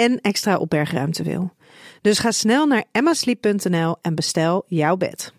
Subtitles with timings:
[0.00, 1.52] en extra opbergruimte wil.
[2.00, 5.32] Dus ga snel naar emmasleep.nl en bestel jouw bed.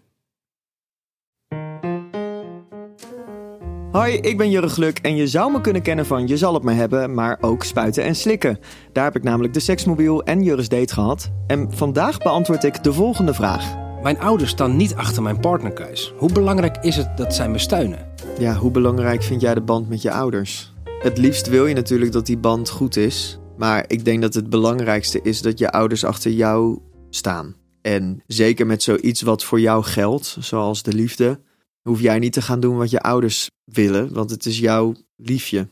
[3.91, 6.63] Hoi, ik ben Jurre Gluk en je zou me kunnen kennen van Je zal het
[6.63, 8.59] me hebben, maar ook spuiten en slikken.
[8.93, 11.31] Daar heb ik namelijk de seksmobiel en Jurre's date gehad.
[11.47, 13.75] En vandaag beantwoord ik de volgende vraag.
[14.01, 16.13] Mijn ouders staan niet achter mijn partnerkeus.
[16.17, 18.07] Hoe belangrijk is het dat zij me steunen?
[18.39, 20.73] Ja, hoe belangrijk vind jij de band met je ouders?
[20.99, 23.40] Het liefst wil je natuurlijk dat die band goed is.
[23.61, 27.55] Maar ik denk dat het belangrijkste is dat je ouders achter jou staan.
[27.81, 31.39] En zeker met zoiets wat voor jou geldt, zoals de liefde,
[31.81, 35.67] hoef jij niet te gaan doen wat je ouders willen, want het is jouw liefje.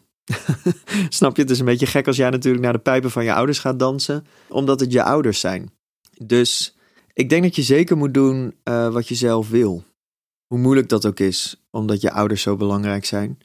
[1.09, 1.41] Snap je?
[1.41, 3.79] Het is een beetje gek als jij natuurlijk naar de pijpen van je ouders gaat
[3.79, 5.71] dansen, omdat het je ouders zijn.
[6.23, 6.75] Dus
[7.13, 9.83] ik denk dat je zeker moet doen uh, wat je zelf wil.
[10.47, 13.37] Hoe moeilijk dat ook is, omdat je ouders zo belangrijk zijn.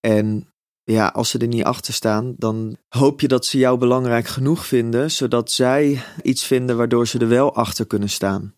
[0.00, 0.52] En
[0.92, 4.66] ja, als ze er niet achter staan, dan hoop je dat ze jou belangrijk genoeg
[4.66, 8.54] vinden, zodat zij iets vinden waardoor ze er wel achter kunnen staan.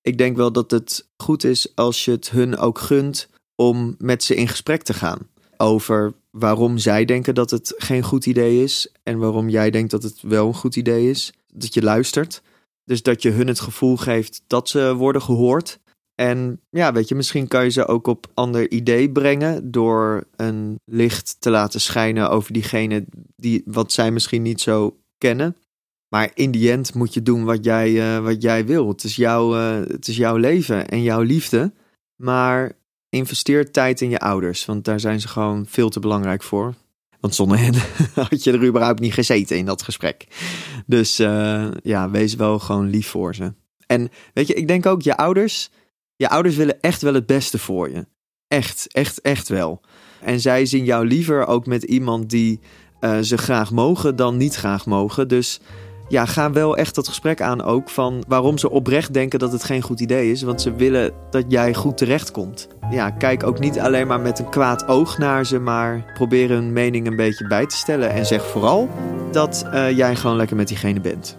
[0.00, 4.22] Ik denk wel dat het goed is als je het hun ook gunt om met
[4.22, 5.18] ze in gesprek te gaan
[5.56, 10.02] over waarom zij denken dat het geen goed idee is en waarom jij denkt dat
[10.02, 11.32] het wel een goed idee is.
[11.52, 12.42] Dat je luistert.
[12.84, 15.78] Dus dat je hun het gevoel geeft dat ze worden gehoord
[16.14, 20.80] en ja, weet je, misschien kan je ze ook op ander idee brengen door een
[20.84, 23.04] licht te laten schijnen over diegene
[23.36, 25.56] die wat zij misschien niet zo kennen.
[26.08, 28.88] Maar in die end moet je doen wat jij, uh, wat jij wil.
[28.88, 31.72] Het is, jouw, uh, het is jouw leven en jouw liefde.
[32.16, 32.72] Maar
[33.08, 36.74] investeer tijd in je ouders, want daar zijn ze gewoon veel te belangrijk voor.
[37.20, 37.74] Want zonder hen
[38.30, 40.26] had je er überhaupt niet gezeten in dat gesprek.
[40.86, 43.52] Dus uh, ja, wees wel gewoon lief voor ze.
[43.86, 45.70] En weet je, ik denk ook, je ouders,
[46.16, 48.06] je ouders willen echt wel het beste voor je.
[48.48, 49.80] Echt, echt, echt wel.
[50.20, 52.60] En zij zien jou liever ook met iemand die
[53.00, 55.28] uh, ze graag mogen dan niet graag mogen.
[55.28, 55.60] Dus
[56.08, 59.64] ja, ga wel echt dat gesprek aan ook van waarom ze oprecht denken dat het
[59.64, 60.42] geen goed idee is.
[60.42, 62.68] Want ze willen dat jij goed terechtkomt.
[62.90, 66.72] Ja, kijk ook niet alleen maar met een kwaad oog naar ze, maar probeer hun
[66.72, 68.10] mening een beetje bij te stellen.
[68.10, 68.88] En zeg vooral
[69.32, 71.38] dat uh, jij gewoon lekker met diegene bent.